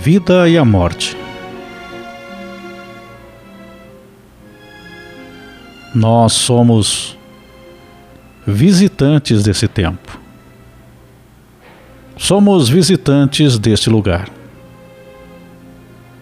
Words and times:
vida 0.00 0.48
e 0.48 0.56
a 0.56 0.64
morte. 0.64 1.14
Nós 5.94 6.32
somos 6.32 7.18
visitantes 8.46 9.42
desse 9.42 9.68
tempo. 9.68 10.18
Somos 12.16 12.70
visitantes 12.70 13.58
deste 13.58 13.90
lugar. 13.90 14.30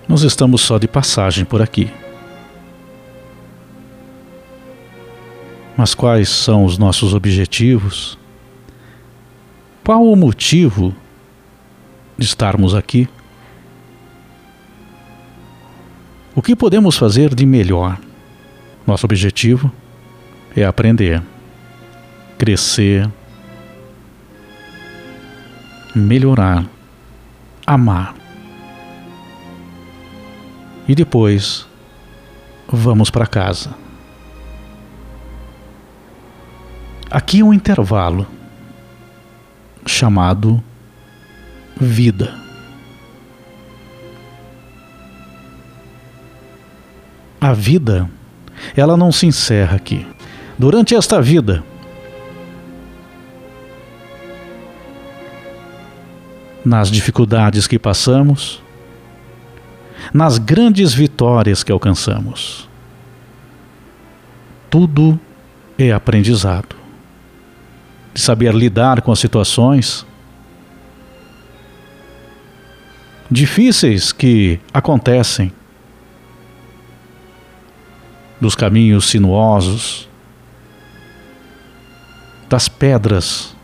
Nós 0.09 0.23
estamos 0.23 0.61
só 0.61 0.77
de 0.77 0.89
passagem 0.89 1.45
por 1.45 1.63
aqui. 1.63 1.89
Mas 5.77 5.95
quais 5.95 6.29
são 6.29 6.65
os 6.65 6.79
nossos 6.79 7.15
objetivos? 7.15 8.19
Qual 9.85 10.05
o 10.05 10.17
motivo 10.17 10.93
de 12.19 12.25
estarmos 12.25 12.75
aqui? 12.75 13.09
O 16.39 16.41
que 16.41 16.55
podemos 16.55 16.97
fazer 16.97 17.35
de 17.35 17.45
melhor? 17.45 17.99
Nosso 18.87 19.05
objetivo 19.05 19.73
é 20.57 20.65
aprender, 20.65 21.21
crescer, 22.39 23.11
melhorar, 25.93 26.65
amar. 27.67 28.15
E 30.87 30.95
depois 30.95 31.67
vamos 32.69 33.11
para 33.11 33.27
casa. 33.27 33.75
Aqui 37.11 37.41
é 37.41 37.45
um 37.45 37.53
intervalo 37.53 38.29
chamado 39.85 40.63
vida. 41.77 42.48
A 47.41 47.53
vida, 47.53 48.11
ela 48.77 48.97
não 48.97 49.13
se 49.13 49.27
encerra 49.27 49.77
aqui. 49.77 50.07
Durante 50.59 50.95
esta 50.95 51.23
vida, 51.23 51.63
nas 56.65 56.91
dificuldades 56.91 57.67
que 57.67 57.79
passamos, 57.79 58.61
nas 60.13 60.39
grandes 60.39 60.93
vitórias 60.93 61.63
que 61.63 61.71
alcançamos, 61.71 62.69
tudo 64.69 65.19
é 65.79 65.93
aprendizado. 65.93 66.77
De 68.13 68.21
saber 68.21 68.53
lidar 68.53 69.01
com 69.01 69.13
as 69.13 69.19
situações 69.21 70.05
difíceis 73.31 74.11
que 74.11 74.59
acontecem, 74.73 75.53
dos 78.41 78.55
caminhos 78.55 79.09
sinuosos, 79.09 80.09
das 82.49 82.69
pedras 82.69 83.57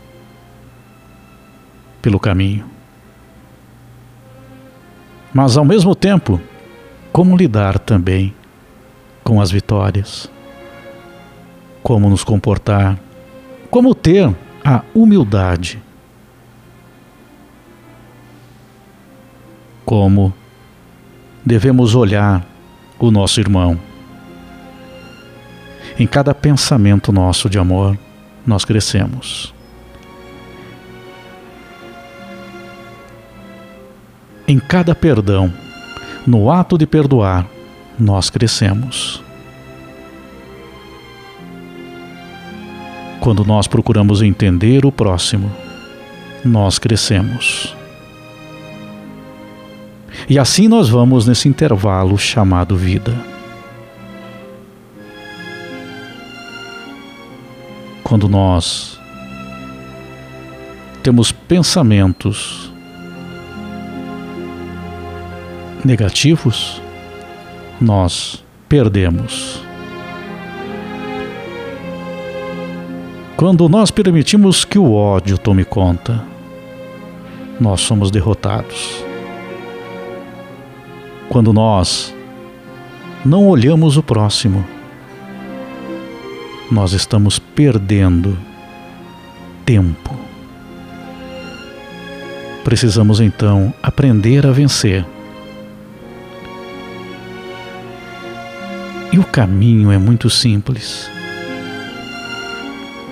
pelo 2.01 2.19
caminho. 2.19 2.65
Mas 5.33 5.57
ao 5.57 5.65
mesmo 5.65 5.95
tempo, 5.95 6.39
como 7.11 7.35
lidar 7.35 7.79
também 7.79 8.33
com 9.23 9.41
as 9.41 9.51
vitórias? 9.51 10.29
Como 11.81 12.09
nos 12.09 12.23
comportar? 12.23 12.99
Como 13.69 13.93
ter 13.93 14.33
a 14.63 14.83
humildade 14.93 15.81
como 19.85 20.33
devemos 21.45 21.93
olhar 21.93 22.45
o 22.99 23.11
nosso 23.11 23.39
irmão. 23.39 23.79
Em 25.97 26.05
cada 26.05 26.35
pensamento 26.35 27.11
nosso 27.11 27.49
de 27.49 27.57
amor, 27.57 27.97
nós 28.45 28.65
crescemos. 28.65 29.53
Em 34.47 34.59
cada 34.59 34.93
perdão, 34.93 35.51
no 36.27 36.51
ato 36.51 36.77
de 36.77 36.85
perdoar, 36.85 37.47
nós 37.97 38.29
crescemos. 38.29 39.23
Quando 43.21 43.45
nós 43.45 43.65
procuramos 43.65 44.21
entender 44.21 44.85
o 44.85 44.91
próximo, 44.91 45.49
nós 46.43 46.77
crescemos. 46.77 47.75
E 50.29 50.37
assim 50.37 50.67
nós 50.67 50.89
vamos 50.89 51.25
nesse 51.25 51.47
intervalo 51.47 52.17
chamado 52.17 52.75
vida. 52.75 53.34
Quando 58.15 58.29
nós 58.29 58.97
temos 61.03 61.33
pensamentos 61.33 62.71
negativos, 65.83 66.81
nós 67.81 68.41
perdemos. 68.69 69.61
Quando 73.35 73.67
nós 73.67 73.91
permitimos 73.91 74.63
que 74.63 74.79
o 74.79 74.93
ódio 74.93 75.37
tome 75.37 75.65
conta, 75.65 76.23
nós 77.59 77.81
somos 77.81 78.09
derrotados 78.09 79.03
quando 81.27 81.51
nós 81.51 82.15
não 83.25 83.45
olhamos 83.45 83.97
o 83.97 84.03
próximo, 84.03 84.65
nós 86.71 86.93
estamos 86.93 87.37
perdendo 87.39 88.37
tempo. 89.65 90.15
Precisamos 92.63 93.19
então 93.19 93.73
aprender 93.81 94.45
a 94.45 94.51
vencer. 94.51 95.05
E 99.11 99.19
o 99.19 99.23
caminho 99.23 99.91
é 99.91 99.97
muito 99.97 100.29
simples. 100.29 101.09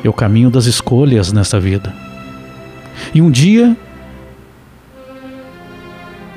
É 0.04 0.10
o 0.10 0.14
caminho 0.14 0.50
das 0.50 0.66
escolhas 0.66 1.32
nessa 1.32 1.60
vida. 1.60 1.94
E 3.14 3.22
um 3.22 3.32
dia 3.32 3.78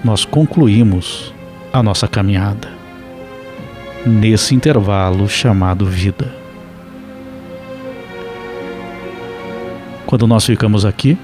nós 0.04 0.24
concluímos 0.24 1.34
a 1.72 1.82
nossa 1.82 2.06
caminhada, 2.06 2.68
nesse 4.06 4.54
intervalo 4.54 5.28
chamado 5.28 5.84
vida. 5.84 6.45
Quando 10.16 10.26
nós 10.26 10.46
ficamos 10.46 10.86
aqui. 10.86 11.18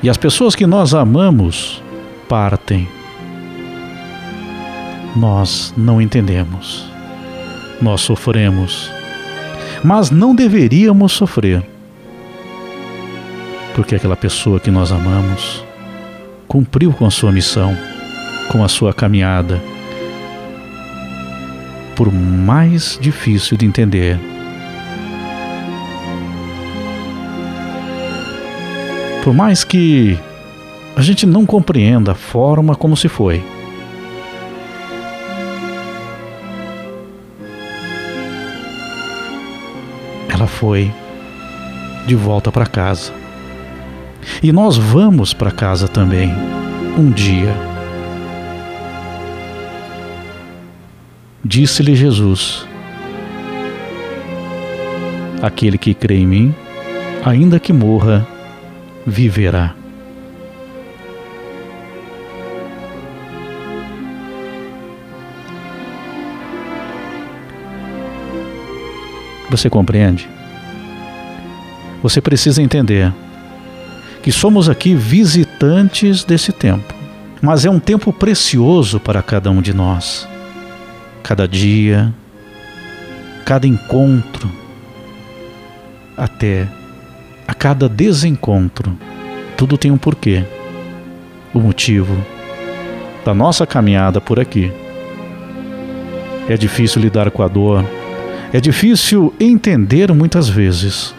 E 0.00 0.08
as 0.08 0.16
pessoas 0.16 0.54
que 0.54 0.64
nós 0.64 0.94
amamos 0.94 1.82
partem, 2.28 2.86
nós 5.16 5.74
não 5.76 6.00
entendemos, 6.00 6.88
nós 7.82 8.00
sofremos, 8.00 8.88
mas 9.82 10.08
não 10.08 10.36
deveríamos 10.36 11.10
sofrer, 11.10 11.64
porque 13.74 13.96
aquela 13.96 14.16
pessoa 14.16 14.60
que 14.60 14.70
nós 14.70 14.92
amamos 14.92 15.64
cumpriu 16.46 16.92
com 16.92 17.04
a 17.04 17.10
sua 17.10 17.32
missão 17.32 17.76
com 18.52 18.62
a 18.62 18.68
sua 18.68 18.94
caminhada, 18.94 19.60
por 21.96 22.12
mais 22.12 22.96
difícil 23.00 23.56
de 23.56 23.66
entender. 23.66 24.39
Por 29.22 29.34
mais 29.34 29.64
que 29.64 30.18
a 30.96 31.02
gente 31.02 31.26
não 31.26 31.46
compreenda 31.46 32.12
a 32.12 32.14
forma 32.14 32.74
como 32.74 32.96
se 32.96 33.08
foi. 33.08 33.42
Ela 40.28 40.46
foi 40.46 40.90
de 42.06 42.14
volta 42.14 42.50
para 42.50 42.66
casa. 42.66 43.12
E 44.42 44.52
nós 44.52 44.76
vamos 44.76 45.32
para 45.32 45.50
casa 45.50 45.86
também, 45.86 46.32
um 46.98 47.10
dia. 47.10 47.54
Disse-lhe 51.44 51.94
Jesus: 51.94 52.66
Aquele 55.42 55.78
que 55.78 55.94
crê 55.94 56.16
em 56.16 56.26
mim, 56.26 56.54
ainda 57.24 57.58
que 57.58 57.72
morra, 57.72 58.26
viverá. 59.06 59.74
Você 69.50 69.68
compreende? 69.68 70.28
Você 72.02 72.20
precisa 72.20 72.62
entender 72.62 73.12
que 74.22 74.30
somos 74.30 74.68
aqui 74.68 74.94
visitantes 74.94 76.24
desse 76.24 76.52
tempo. 76.52 76.94
mas 77.42 77.64
é 77.64 77.70
um 77.70 77.80
tempo 77.80 78.12
precioso 78.12 79.00
para 79.00 79.22
cada 79.22 79.50
um 79.50 79.62
de 79.62 79.72
nós. 79.72 80.28
Cada 81.22 81.48
dia, 81.48 82.12
cada 83.46 83.66
encontro, 83.66 84.50
até 86.16 86.68
cada 87.60 87.90
desencontro, 87.90 88.96
tudo 89.54 89.76
tem 89.76 89.90
um 89.90 89.98
porquê, 89.98 90.42
o 91.52 91.60
motivo 91.60 92.16
da 93.22 93.34
nossa 93.34 93.66
caminhada 93.66 94.18
por 94.18 94.40
aqui. 94.40 94.72
É 96.48 96.56
difícil 96.56 97.02
lidar 97.02 97.30
com 97.30 97.42
a 97.42 97.48
dor, 97.48 97.84
é 98.50 98.58
difícil 98.62 99.34
entender 99.38 100.10
muitas 100.14 100.48
vezes. 100.48 101.14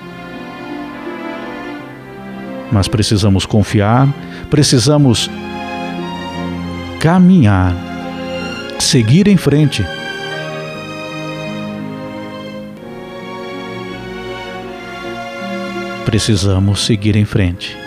Mas 2.71 2.87
precisamos 2.87 3.45
confiar, 3.45 4.11
precisamos 4.49 5.29
caminhar, 6.99 7.71
seguir 8.79 9.27
em 9.27 9.37
frente. 9.37 9.85
Precisamos 16.11 16.81
seguir 16.81 17.15
em 17.15 17.23
frente. 17.23 17.77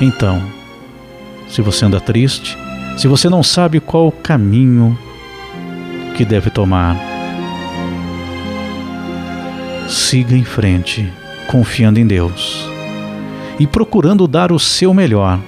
Então, 0.00 0.42
se 1.50 1.60
você 1.60 1.84
anda 1.84 2.00
triste, 2.00 2.56
se 2.96 3.06
você 3.06 3.28
não 3.28 3.42
sabe 3.42 3.78
qual 3.78 4.08
o 4.08 4.10
caminho 4.12 4.98
que 6.16 6.24
deve 6.24 6.48
tomar, 6.48 6.96
siga 9.86 10.34
em 10.34 10.44
frente, 10.44 11.06
confiando 11.46 12.00
em 12.00 12.06
Deus 12.06 12.66
e 13.60 13.66
procurando 13.66 14.26
dar 14.26 14.50
o 14.50 14.58
seu 14.58 14.94
melhor. 14.94 15.38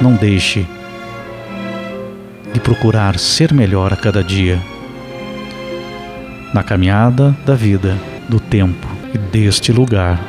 Não 0.00 0.14
deixe 0.14 0.66
de 2.54 2.60
procurar 2.60 3.18
ser 3.18 3.52
melhor 3.52 3.92
a 3.92 3.96
cada 3.96 4.24
dia. 4.24 4.58
Na 6.54 6.62
caminhada 6.62 7.36
da 7.44 7.54
vida, 7.54 7.94
do 8.26 8.40
tempo 8.40 8.99
deste 9.18 9.72
lugar, 9.72 10.20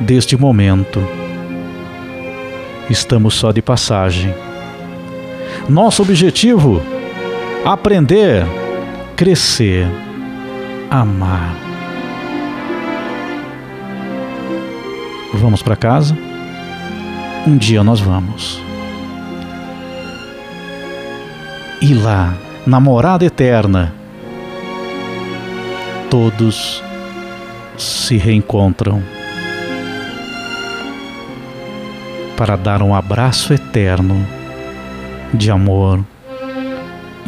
deste 0.00 0.36
momento, 0.36 1.02
estamos 2.90 3.34
só 3.34 3.52
de 3.52 3.62
passagem. 3.62 4.34
Nosso 5.68 6.02
objetivo: 6.02 6.82
aprender, 7.64 8.44
crescer, 9.16 9.86
amar. 10.90 11.54
Vamos 15.34 15.62
para 15.62 15.76
casa? 15.76 16.16
Um 17.46 17.56
dia 17.56 17.82
nós 17.82 18.00
vamos. 18.00 18.60
E 21.80 21.94
lá, 21.94 22.34
na 22.64 22.78
morada 22.78 23.24
eterna, 23.24 23.92
todos 26.08 26.82
se 27.76 28.16
reencontram 28.16 29.02
para 32.36 32.56
dar 32.56 32.82
um 32.82 32.94
abraço 32.94 33.52
eterno 33.52 34.26
de 35.32 35.50
amor 35.50 36.04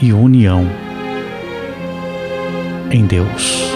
e 0.00 0.12
união 0.12 0.68
em 2.90 3.06
Deus. 3.06 3.73